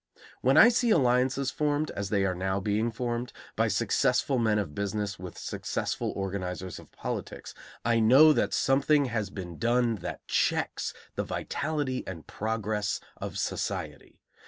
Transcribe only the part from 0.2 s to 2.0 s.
When I see alliances formed,